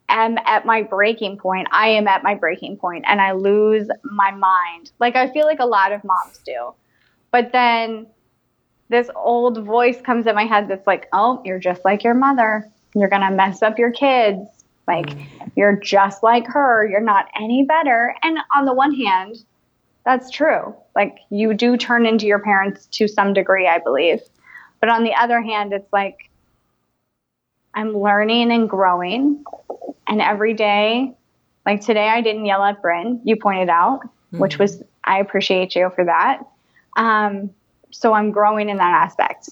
[0.08, 4.32] am at my breaking point, I am at my breaking point and I lose my
[4.32, 4.90] mind.
[4.98, 6.74] Like I feel like a lot of moms do.
[7.32, 8.06] But then
[8.88, 12.68] this old voice comes in my head that's like, oh, you're just like your mother.
[12.94, 14.48] You're going to mess up your kids.
[14.88, 15.26] Like, mm.
[15.54, 16.86] you're just like her.
[16.86, 18.14] You're not any better.
[18.22, 19.36] And on the one hand,
[20.04, 20.74] that's true.
[20.96, 24.20] Like, you do turn into your parents to some degree, I believe.
[24.80, 26.30] But on the other hand, it's like,
[27.74, 29.44] I'm learning and growing.
[30.08, 31.14] And every day,
[31.64, 34.38] like today, I didn't yell at Bryn, you pointed out, mm-hmm.
[34.38, 36.40] which was, I appreciate you for that.
[36.96, 37.50] Um,
[37.90, 39.50] so I'm growing in that aspect.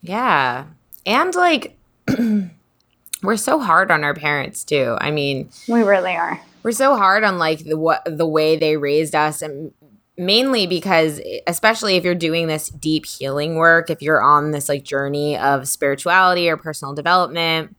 [0.00, 0.64] Yeah.
[1.04, 1.78] And like,
[3.22, 4.96] we're so hard on our parents too.
[5.00, 6.40] I mean, we really are.
[6.62, 9.72] We're so hard on like the what the way they raised us and
[10.18, 14.82] mainly because especially if you're doing this deep healing work, if you're on this like
[14.82, 17.76] journey of spirituality or personal development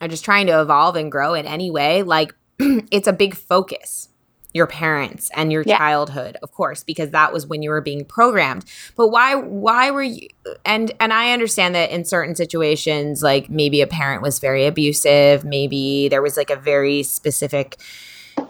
[0.00, 4.08] or just trying to evolve and grow in any way, like it's a big focus
[4.54, 5.78] your parents and your yeah.
[5.78, 8.64] childhood of course because that was when you were being programmed
[8.96, 10.28] but why why were you
[10.64, 15.44] and and i understand that in certain situations like maybe a parent was very abusive
[15.44, 17.76] maybe there was like a very specific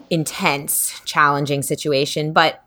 [0.09, 2.63] intense challenging situation but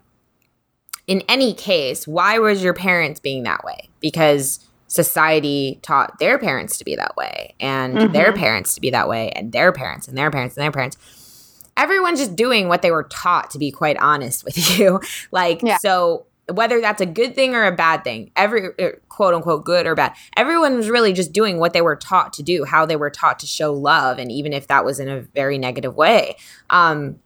[1.07, 6.79] in any case why was your parents being that way because society taught their parents
[6.79, 8.13] to be that way and mm-hmm.
[8.13, 10.97] their parents to be that way and their parents and their parents and their parents
[11.77, 15.01] everyone's just doing what they were taught to be quite honest with you
[15.33, 15.79] like yeah.
[15.79, 19.87] so whether that's a good thing or a bad thing every er, quote unquote good
[19.87, 22.97] or bad everyone was really just doing what they were taught to do how they
[22.97, 26.37] were taught to show love and even if that was in a very negative way
[26.71, 27.19] um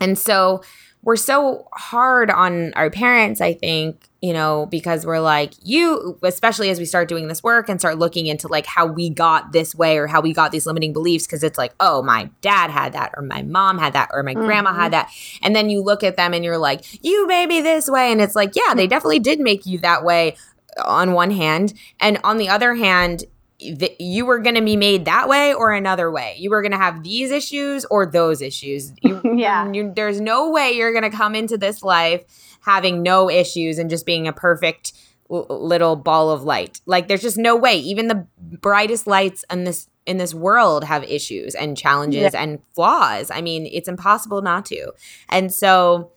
[0.00, 0.62] and so
[1.02, 6.68] we're so hard on our parents, I think, you know, because we're like, you, especially
[6.68, 9.74] as we start doing this work and start looking into like how we got this
[9.74, 12.92] way or how we got these limiting beliefs, because it's like, oh, my dad had
[12.92, 14.44] that, or my mom had that, or my mm-hmm.
[14.44, 15.10] grandma had that.
[15.40, 18.12] And then you look at them and you're like, you made me this way.
[18.12, 20.36] And it's like, yeah, they definitely did make you that way
[20.84, 21.72] on one hand.
[21.98, 23.24] And on the other hand,
[23.60, 26.36] you were going to be made that way or another way.
[26.38, 28.92] You were going to have these issues or those issues.
[29.02, 29.70] You, yeah.
[29.70, 32.22] You, there's no way you're going to come into this life
[32.60, 34.92] having no issues and just being a perfect
[35.30, 36.80] l- little ball of light.
[36.86, 37.76] Like there's just no way.
[37.78, 42.42] Even the brightest lights in this in this world have issues and challenges yeah.
[42.42, 43.30] and flaws.
[43.30, 44.92] I mean, it's impossible not to.
[45.28, 46.12] And so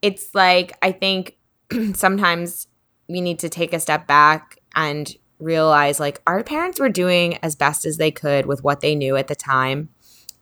[0.00, 1.36] it's like I think
[1.94, 2.68] sometimes
[3.08, 7.54] we need to take a step back and realize like our parents were doing as
[7.54, 9.88] best as they could with what they knew at the time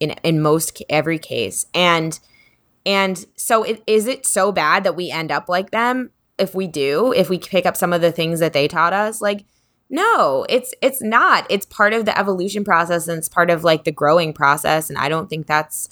[0.01, 1.67] in in most every case.
[1.75, 2.19] And
[2.85, 6.67] and so it, is it so bad that we end up like them if we
[6.67, 9.21] do if we pick up some of the things that they taught us?
[9.21, 9.45] Like
[9.91, 11.47] no it's it's not.
[11.51, 14.89] It's part of the evolution process and it's part of like the growing process.
[14.89, 15.89] And i don't think that's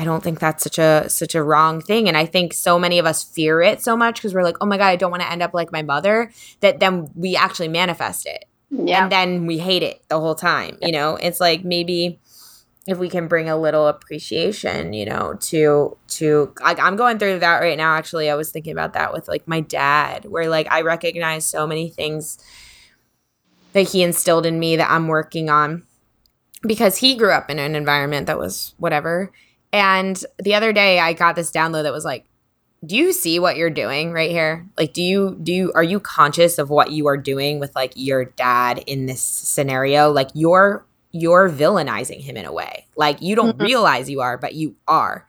[0.00, 2.98] I don't think that's such a such a wrong thing and I think so many
[2.98, 5.22] of us fear it so much because we're like, "Oh my god, I don't want
[5.22, 8.46] to end up like my mother," that then we actually manifest it.
[8.70, 9.02] Yeah.
[9.02, 11.16] And then we hate it the whole time, you know?
[11.16, 12.18] It's like maybe
[12.86, 17.40] if we can bring a little appreciation, you know, to to like I'm going through
[17.40, 18.30] that right now actually.
[18.30, 21.90] I was thinking about that with like my dad where like I recognize so many
[21.90, 22.38] things
[23.74, 25.82] that he instilled in me that I'm working on
[26.62, 29.30] because he grew up in an environment that was whatever
[29.72, 32.24] and the other day I got this download that was like,
[32.84, 34.66] do you see what you're doing right here?
[34.78, 37.92] Like, do you, do you, are you conscious of what you are doing with like
[37.94, 40.10] your dad in this scenario?
[40.10, 42.86] Like, you're, you're villainizing him in a way.
[42.96, 43.64] Like, you don't mm-hmm.
[43.64, 45.26] realize you are, but you are.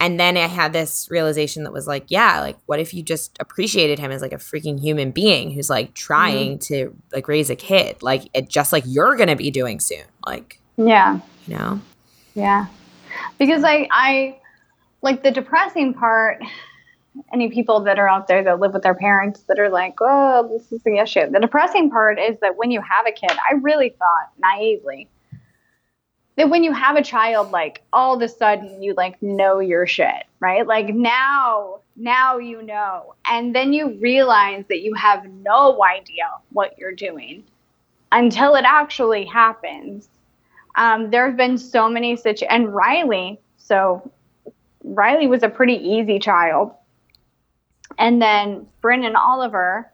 [0.00, 3.36] And then I had this realization that was like, yeah, like, what if you just
[3.40, 6.74] appreciated him as like a freaking human being who's like trying mm-hmm.
[6.74, 10.04] to like raise a kid, like, it just like you're going to be doing soon.
[10.26, 11.20] Like, yeah.
[11.46, 11.80] You know?
[12.34, 12.66] Yeah
[13.38, 14.38] because I, I
[15.02, 16.42] like the depressing part.
[17.32, 20.48] Any people that are out there that live with their parents that are like, oh,
[20.52, 21.30] this is the issue.
[21.30, 25.08] The depressing part is that when you have a kid, I really thought naively
[26.36, 29.86] that when you have a child, like all of a sudden you like know your
[29.86, 30.66] shit, right?
[30.66, 33.14] Like now, now you know.
[33.28, 37.44] And then you realize that you have no idea what you're doing
[38.12, 40.08] until it actually happens.
[40.76, 43.40] Um, there have been so many such, and Riley.
[43.56, 44.10] So
[44.84, 46.72] Riley was a pretty easy child,
[47.98, 49.90] and then Bryn and Oliver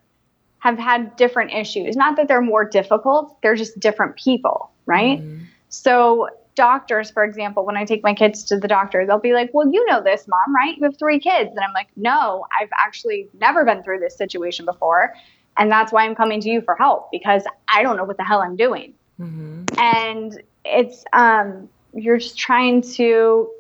[0.59, 1.97] have had different issues.
[1.97, 5.21] Not that they're more difficult; they're just different people, right?
[5.21, 5.45] Mm-hmm.
[5.69, 9.51] So doctors, for example, when I take my kids to the doctor, they'll be like,
[9.53, 10.77] Well, you know this, mom, right?
[10.77, 11.51] You have three kids.
[11.51, 15.15] And I'm like, No, I've actually never been through this situation before.
[15.57, 18.25] And that's why I'm coming to you for help because I don't know what the
[18.25, 18.95] hell I'm doing.
[19.21, 19.65] Mm-hmm.
[19.79, 23.51] And it's um, you're just trying to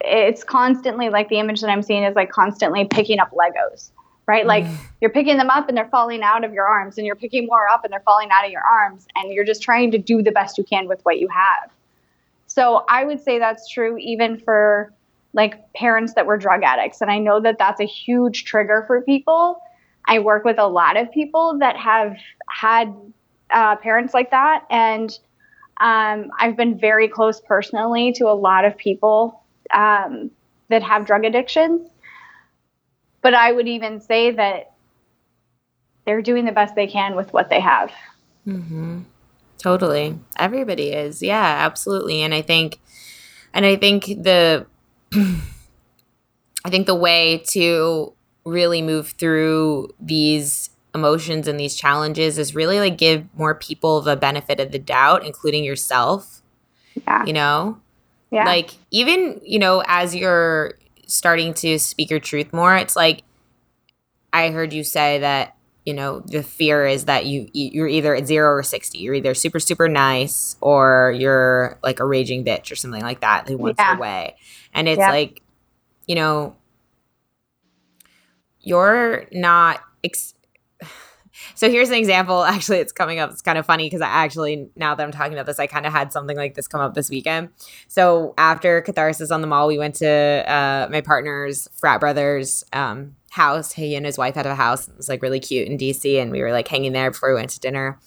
[0.00, 3.90] it's constantly like the image that I'm seeing is like constantly picking up Legos,
[4.26, 4.46] right?
[4.46, 4.76] Like mm.
[5.00, 7.68] you're picking them up and they're falling out of your arms, and you're picking more
[7.68, 10.32] up and they're falling out of your arms, and you're just trying to do the
[10.32, 11.70] best you can with what you have.
[12.46, 14.92] So I would say that's true even for
[15.32, 17.00] like parents that were drug addicts.
[17.00, 19.62] And I know that that's a huge trigger for people.
[20.06, 22.16] I work with a lot of people that have
[22.48, 22.92] had
[23.50, 24.64] uh, parents like that.
[24.70, 25.16] And
[25.80, 30.30] um, I've been very close personally to a lot of people um,
[30.68, 31.88] that have drug addictions.
[33.22, 34.72] But I would even say that
[36.04, 37.92] they're doing the best they can with what they have.
[38.46, 39.00] Mm-hmm.
[39.58, 40.18] Totally.
[40.36, 41.22] Everybody is.
[41.22, 42.22] Yeah, absolutely.
[42.22, 42.78] And I think,
[43.52, 44.66] and I think the,
[45.14, 48.12] I think the way to
[48.44, 54.16] really move through these emotions and these challenges is really like give more people the
[54.16, 56.42] benefit of the doubt, including yourself.
[57.06, 57.24] Yeah.
[57.24, 57.80] You know?
[58.30, 58.44] Yeah.
[58.44, 60.74] Like even, you know, as you're
[61.06, 63.22] starting to speak your truth more, it's like
[64.32, 68.26] I heard you say that, you know, the fear is that you you're either at
[68.26, 68.98] 0 or 60.
[68.98, 73.48] You're either super super nice or you're like a raging bitch or something like that
[73.48, 73.98] who wants yeah.
[73.98, 74.36] way.
[74.72, 75.10] And it's yeah.
[75.10, 75.42] like,
[76.06, 76.56] you know,
[78.60, 80.34] you're not ex-
[81.54, 82.44] so here's an example.
[82.50, 83.30] Actually, it's coming up.
[83.30, 85.86] It's kind of funny because I actually, now that I'm talking about this, I kind
[85.86, 87.50] of had something like this come up this weekend.
[87.88, 93.16] So after Catharsis on the Mall, we went to uh, my partner's frat brother's um,
[93.30, 93.72] house.
[93.72, 94.88] He and his wife had a house.
[94.88, 97.36] It was like really cute in DC, and we were like hanging there before we
[97.36, 97.98] went to dinner.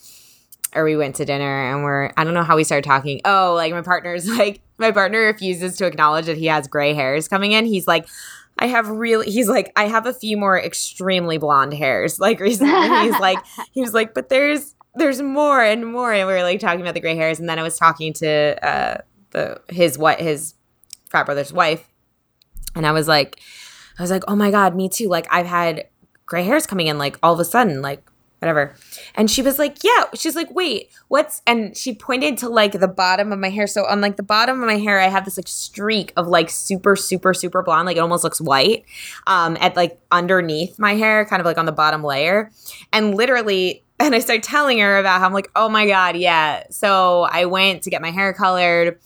[0.76, 3.22] or we went to dinner and we're I don't know how we started talking.
[3.26, 7.28] Oh, like my partner's like my partner refuses to acknowledge that he has gray hairs
[7.28, 7.66] coming in.
[7.66, 8.08] He's like
[8.64, 12.72] I have really he's like I have a few more extremely blonde hairs like recently.
[13.02, 13.40] he's like
[13.74, 16.94] he was like but there's there's more and more and we were like talking about
[16.94, 18.98] the gray hairs and then I was talking to uh
[19.32, 20.54] the his what his
[21.10, 21.88] frat brother's wife
[22.76, 23.40] and I was like
[24.00, 25.08] I was like, "Oh my god, me too.
[25.08, 25.88] Like I've had
[26.26, 28.02] gray hairs coming in like all of a sudden like
[28.44, 28.76] whatever.
[29.16, 30.06] And she was like, Yeah.
[30.14, 33.68] She's like, Wait, what's and she pointed to like the bottom of my hair.
[33.68, 36.50] So on like the bottom of my hair, I have this like streak of like
[36.50, 37.86] super, super, super blonde.
[37.86, 38.86] Like it almost looks white.
[39.28, 42.52] Um, at like underneath my hair, kind of like on the bottom layer.
[42.92, 46.64] And literally, and I started telling her about how I'm like, oh my God, yeah.
[46.70, 49.00] So I went to get my hair colored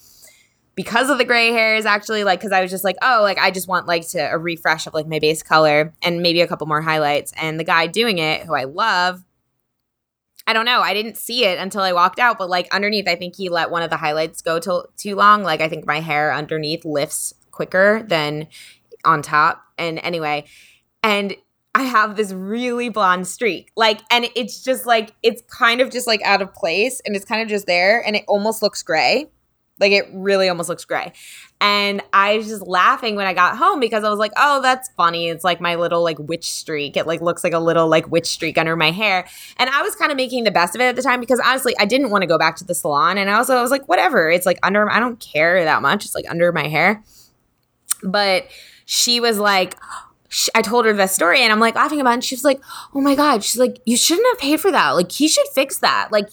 [0.77, 3.51] because of the gray hairs actually like because i was just like oh like i
[3.51, 6.65] just want like to a refresh of like my base color and maybe a couple
[6.67, 9.25] more highlights and the guy doing it who i love
[10.49, 10.79] I don't know.
[10.79, 13.69] I didn't see it until I walked out, but like underneath, I think he let
[13.69, 15.43] one of the highlights go to, too long.
[15.43, 18.47] Like I think my hair underneath lifts quicker than
[19.03, 19.61] on top.
[19.77, 20.45] And anyway,
[21.03, 21.35] and
[21.75, 23.71] I have this really blonde streak.
[23.75, 27.25] Like, and it's just like, it's kind of just like out of place and it's
[27.25, 29.29] kind of just there and it almost looks gray.
[29.79, 31.13] Like it really almost looks gray.
[31.59, 34.89] And I was just laughing when I got home because I was like, oh, that's
[34.95, 35.29] funny.
[35.29, 36.95] It's like my little like witch streak.
[36.95, 39.27] It like looks like a little like witch streak under my hair.
[39.57, 41.73] And I was kind of making the best of it at the time because honestly,
[41.79, 43.17] I didn't want to go back to the salon.
[43.17, 44.29] And also I was like, whatever.
[44.29, 46.05] It's like under I don't care that much.
[46.05, 47.03] It's like under my hair.
[48.03, 48.45] But
[48.85, 49.75] she was like,
[50.53, 52.13] I told her the story and I'm like laughing about it.
[52.15, 52.61] And she was like,
[52.93, 53.43] oh my God.
[53.43, 54.91] She's like, you shouldn't have paid for that.
[54.91, 56.09] Like, he should fix that.
[56.11, 56.29] Like,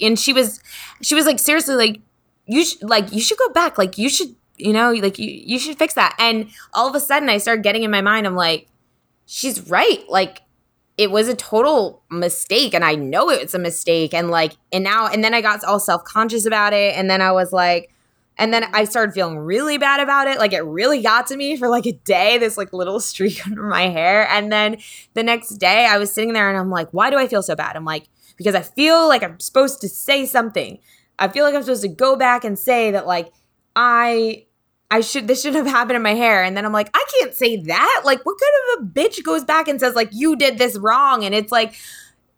[0.00, 0.60] and she was,
[1.00, 2.00] she was like, seriously, like,
[2.48, 3.78] you should like you should go back.
[3.78, 6.16] Like you should you know like you you should fix that.
[6.18, 8.66] And all of a sudden i started getting in my mind i'm like
[9.26, 10.02] she's right.
[10.08, 10.42] Like
[10.96, 15.06] it was a total mistake and i know it's a mistake and like and now
[15.06, 17.94] and then i got all self-conscious about it and then i was like
[18.36, 20.38] and then i started feeling really bad about it.
[20.38, 23.62] Like it really got to me for like a day this like little streak under
[23.62, 24.26] my hair.
[24.28, 24.78] And then
[25.14, 27.54] the next day i was sitting there and i'm like why do i feel so
[27.54, 27.76] bad?
[27.76, 30.78] I'm like because i feel like i'm supposed to say something
[31.18, 33.32] I feel like I'm supposed to go back and say that like
[33.74, 34.46] I
[34.90, 37.34] I should this shouldn't have happened in my hair and then I'm like I can't
[37.34, 38.02] say that.
[38.04, 41.24] Like what kind of a bitch goes back and says like you did this wrong
[41.24, 41.74] and it's like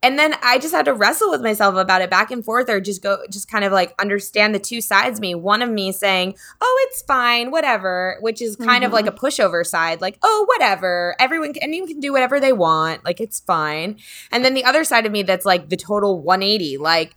[0.03, 2.81] and then I just had to wrestle with myself about it back and forth or
[2.81, 5.35] just go just kind of like understand the two sides of me.
[5.35, 8.85] One of me saying, "Oh, it's fine, whatever," which is kind mm-hmm.
[8.85, 9.27] of like a mm-hmm.
[9.27, 11.17] pushover side, like, "Oh, whatever.
[11.21, 13.05] Everyone can, anyone can do whatever they want.
[13.05, 13.99] Like it's fine."
[14.33, 17.15] And then the other side of me that's like the total 180, like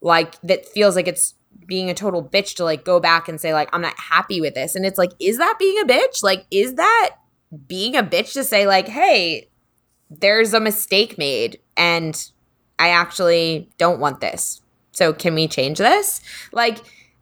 [0.00, 1.34] like that feels like it's
[1.66, 4.54] being a total bitch to like go back and say like I'm not happy with
[4.54, 4.74] this.
[4.74, 6.22] And it's like is that being a bitch?
[6.22, 7.16] Like is that
[7.66, 9.48] being a bitch to say like hey
[10.10, 12.30] there's a mistake made and
[12.78, 14.62] I actually don't want this.
[14.92, 16.20] So can we change this?
[16.52, 16.78] Like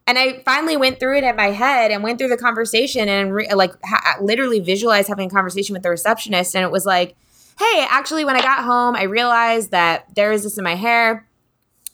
[0.07, 3.31] and I finally went through it in my head and went through the conversation and
[3.31, 6.55] re- like ha- uh, literally visualized having a conversation with the receptionist.
[6.55, 7.15] And it was like
[7.59, 11.28] hey actually when I got home I realized that there is this in my hair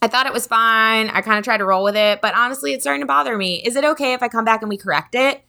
[0.05, 1.09] I thought it was fine.
[1.09, 3.63] I kind of tried to roll with it, but honestly, it's starting to bother me.
[3.65, 5.43] Is it okay if I come back and we correct it?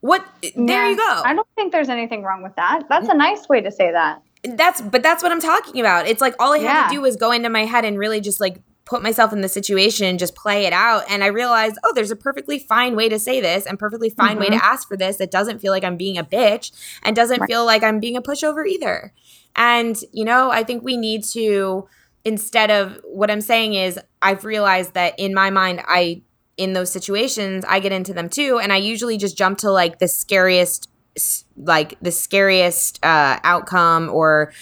[0.00, 0.24] What?
[0.56, 1.22] There you go.
[1.22, 2.84] I don't think there's anything wrong with that.
[2.88, 4.22] That's a nice way to say that.
[4.42, 6.06] That's, but that's what I'm talking about.
[6.06, 6.72] It's like all I yeah.
[6.72, 9.42] had to do was go into my head and really just like put myself in
[9.42, 11.04] the situation, and just play it out.
[11.08, 14.30] And I realized, oh, there's a perfectly fine way to say this and perfectly fine
[14.30, 14.40] mm-hmm.
[14.40, 14.72] way to mm-hmm.
[14.72, 17.46] ask for this that doesn't feel like I'm being a bitch and doesn't right.
[17.48, 19.12] feel like I'm being a pushover either.
[19.54, 21.86] And, you know, I think we need to
[22.24, 26.22] instead of what I'm saying is I've realized that in my mind I
[26.56, 29.98] in those situations I get into them too and I usually just jump to like
[29.98, 30.88] the scariest
[31.56, 34.52] like the scariest uh outcome or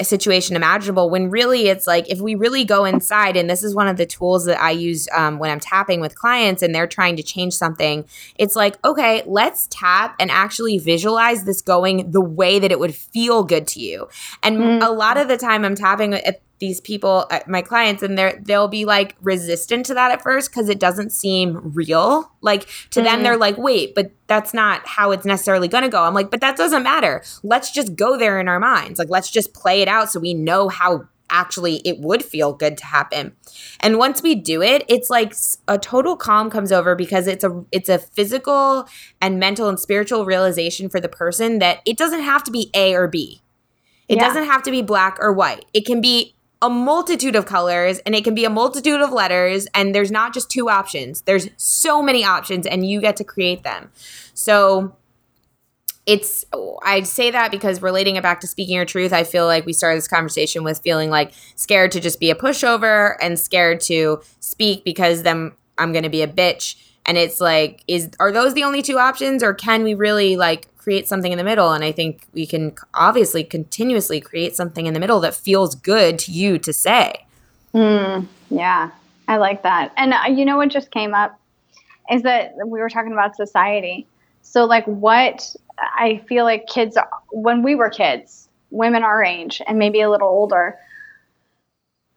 [0.00, 3.74] a situation imaginable when really it's like if we really go inside and this is
[3.74, 6.86] one of the tools that i use um, when i'm tapping with clients and they're
[6.86, 8.04] trying to change something
[8.36, 12.94] it's like okay let's tap and actually visualize this going the way that it would
[12.94, 14.08] feel good to you
[14.42, 14.82] and mm-hmm.
[14.82, 18.40] a lot of the time i'm tapping at these people uh, my clients and they're
[18.44, 22.30] they'll be like resistant to that at first because it doesn't seem real.
[22.40, 23.04] Like to mm.
[23.04, 26.04] them they're like wait but that's not how it's necessarily going to go.
[26.04, 27.24] I'm like but that doesn't matter.
[27.42, 29.00] Let's just go there in our minds.
[29.00, 32.78] Like let's just play it out so we know how actually it would feel good
[32.78, 33.34] to happen.
[33.80, 35.34] And once we do it it's like
[35.66, 38.86] a total calm comes over because it's a it's a physical
[39.20, 42.94] and mental and spiritual realization for the person that it doesn't have to be a
[42.94, 43.42] or b.
[44.08, 44.28] It yeah.
[44.28, 45.64] doesn't have to be black or white.
[45.72, 49.66] It can be a multitude of colors and it can be a multitude of letters
[49.74, 53.62] and there's not just two options there's so many options and you get to create
[53.64, 53.90] them
[54.32, 54.96] so
[56.06, 56.44] it's
[56.84, 59.72] I'd say that because relating it back to speaking your truth, I feel like we
[59.72, 64.20] started this conversation with feeling like scared to just be a pushover and scared to
[64.40, 66.76] speak because then I'm going to be a bitch.
[67.06, 70.66] And it's like is are those the only two options or can we really like
[70.82, 74.94] create something in the middle and I think we can obviously continuously create something in
[74.94, 77.24] the middle that feels good to you to say.
[77.72, 78.90] Mm, yeah.
[79.28, 79.92] I like that.
[79.96, 81.38] And uh, you know what just came up
[82.10, 84.06] is that we were talking about society.
[84.42, 86.98] So like what I feel like kids,
[87.30, 90.78] when we were kids, women our age and maybe a little older,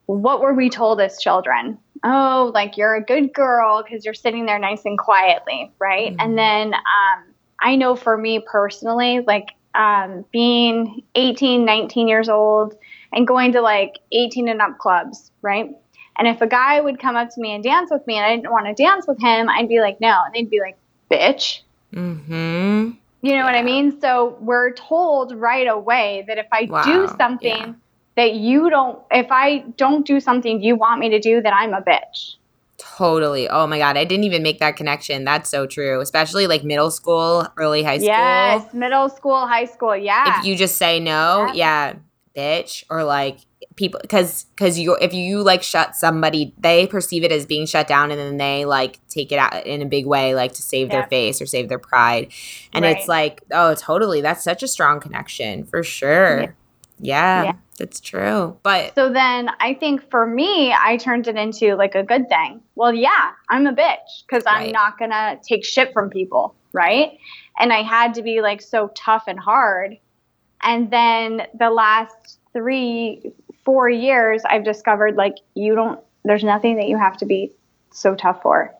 [0.07, 1.77] what were we told as children?
[2.03, 6.11] Oh, like you're a good girl because you're sitting there nice and quietly, right?
[6.11, 6.21] Mm-hmm.
[6.21, 7.23] And then um,
[7.65, 12.77] I know for me personally, like um, being 18, 19 years old
[13.11, 15.75] and going to like 18 and up clubs, right?
[16.17, 18.35] And if a guy would come up to me and dance with me and I
[18.35, 20.15] didn't want to dance with him, I'd be like, no.
[20.25, 20.77] And they'd be like,
[21.09, 21.61] bitch.
[21.91, 22.91] Mm-hmm.
[23.23, 23.43] You know yeah.
[23.43, 23.99] what I mean?
[23.99, 26.83] So we're told right away that if I wow.
[26.83, 27.73] do something yeah.
[28.15, 31.73] that you don't, if I don't do something you want me to do, then I'm
[31.73, 32.35] a bitch.
[32.77, 33.47] Totally.
[33.47, 33.97] Oh my God.
[33.97, 35.23] I didn't even make that connection.
[35.23, 36.01] That's so true.
[36.01, 38.07] Especially like middle school, early high school.
[38.07, 39.95] Yes, middle school, high school.
[39.95, 40.39] Yeah.
[40.39, 41.93] If you just say no, yeah, yeah
[42.35, 43.39] bitch, or like
[43.75, 47.87] people because because you if you like shut somebody they perceive it as being shut
[47.87, 50.87] down and then they like take it out in a big way like to save
[50.87, 50.99] yeah.
[50.99, 52.31] their face or save their pride
[52.71, 52.97] and right.
[52.97, 56.51] it's like oh totally that's such a strong connection for sure yeah.
[56.99, 57.43] Yeah.
[57.43, 57.53] yeah.
[57.77, 58.57] That's true.
[58.63, 62.61] But so then I think for me, I turned it into like a good thing.
[62.75, 66.55] Well, yeah, I'm a bitch because I'm not going to take shit from people.
[66.71, 67.17] Right.
[67.59, 69.97] And I had to be like so tough and hard.
[70.61, 73.33] And then the last three,
[73.65, 77.51] four years, I've discovered like you don't, there's nothing that you have to be
[77.91, 78.73] so tough for.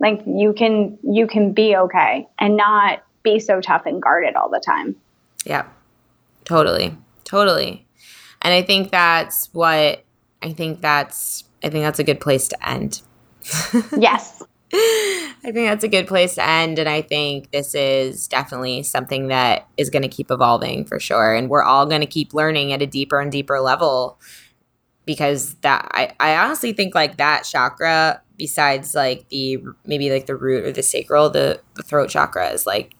[0.00, 4.50] Like you can, you can be okay and not be so tough and guarded all
[4.50, 4.96] the time.
[5.44, 5.66] Yeah,
[6.44, 6.96] totally.
[7.24, 7.86] Totally.
[8.42, 10.04] And I think that's what
[10.42, 13.00] I think that's I think that's a good place to end.
[13.98, 14.42] yes.
[14.72, 16.78] I think that's a good place to end.
[16.78, 21.34] And I think this is definitely something that is going to keep evolving for sure.
[21.34, 24.18] And we're all going to keep learning at a deeper and deeper level
[25.06, 30.36] because that, I, I honestly think like that chakra, besides like the maybe like the
[30.36, 32.94] root or the sacral, the, the throat chakra is like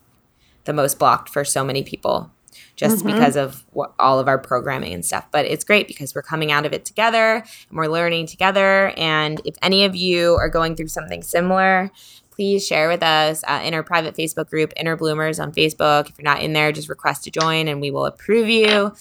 [0.63, 2.31] the most blocked for so many people
[2.75, 3.13] just mm-hmm.
[3.13, 5.25] because of what, all of our programming and stuff.
[5.31, 8.93] But it's great because we're coming out of it together and we're learning together.
[8.97, 11.91] And if any of you are going through something similar,
[12.31, 16.09] please share with us uh, in our private Facebook group, Inner Bloomers on Facebook.
[16.09, 18.93] If you're not in there, just request to join and we will approve you.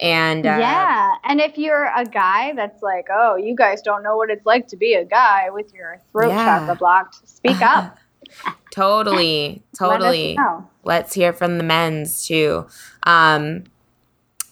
[0.00, 4.16] And uh, yeah, and if you're a guy that's like, oh, you guys don't know
[4.16, 6.58] what it's like to be a guy with your throat yeah.
[6.58, 7.98] chakra blocked, speak up.
[8.70, 10.36] totally, totally.
[10.36, 12.66] Let Let's hear from the men's too.
[13.04, 13.64] Um,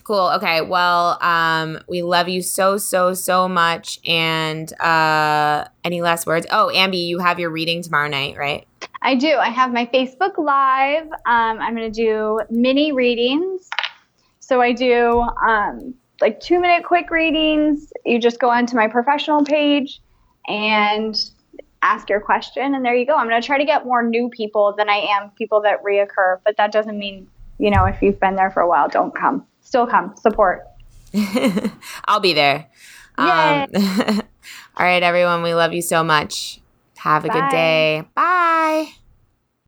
[0.04, 0.30] cool.
[0.36, 0.60] Okay.
[0.60, 4.00] Well, um, we love you so, so, so much.
[4.06, 6.46] And uh, any last words?
[6.50, 8.66] Oh, Ambi, you have your reading tomorrow night, right?
[9.02, 9.36] I do.
[9.36, 11.06] I have my Facebook Live.
[11.06, 13.68] Um, I'm going to do mini readings.
[14.40, 17.92] So I do um, like two minute quick readings.
[18.04, 20.00] You just go onto my professional page
[20.48, 21.14] and
[21.82, 23.14] ask your question and there you go.
[23.14, 26.38] I'm going to try to get more new people than i am people that reoccur
[26.44, 27.26] but that doesn't mean
[27.58, 29.46] you know if you've been there for a while don't come.
[29.62, 30.14] Still come.
[30.16, 30.66] Support.
[32.06, 32.68] I'll be there.
[33.16, 35.42] Um, all right everyone.
[35.42, 36.60] We love you so much.
[36.98, 37.34] Have a Bye.
[37.34, 38.02] good day.
[38.14, 38.92] Bye